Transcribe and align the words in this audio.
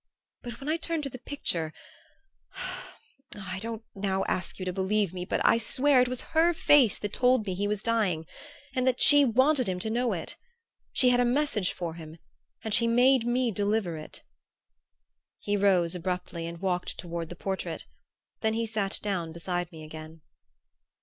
But 0.41 0.59
when 0.59 0.67
I 0.67 0.77
turned 0.77 1.03
to 1.03 1.11
the 1.11 1.19
picture 1.19 1.71
ah, 2.55 2.97
now 3.35 3.45
I 3.47 3.59
don't 3.59 3.85
ask 4.27 4.57
you 4.57 4.65
to 4.65 4.73
believe 4.73 5.13
me; 5.13 5.25
but 5.25 5.39
I 5.45 5.59
swear 5.59 6.01
it 6.01 6.07
was 6.07 6.21
her 6.33 6.55
face 6.55 6.97
that 6.97 7.13
told 7.13 7.45
me 7.45 7.53
he 7.53 7.67
was 7.67 7.83
dying, 7.83 8.25
and 8.75 8.87
that 8.87 8.99
she 8.99 9.23
wanted 9.23 9.69
him 9.69 9.77
to 9.81 9.91
know 9.91 10.11
it! 10.13 10.37
She 10.91 11.09
had 11.09 11.19
a 11.19 11.23
message 11.23 11.71
for 11.71 11.93
him 11.93 12.17
and 12.63 12.73
she 12.73 12.87
made 12.87 13.27
me 13.27 13.51
deliver 13.51 13.95
it." 13.95 14.23
He 15.37 15.55
rose 15.55 15.93
abruptly 15.93 16.47
and 16.47 16.57
walked 16.59 16.97
toward 16.97 17.29
the 17.29 17.35
portrait; 17.35 17.85
then 18.39 18.55
he 18.55 18.65
sat 18.65 18.97
down 19.03 19.31
beside 19.31 19.71
me 19.71 19.83
again. 19.83 20.21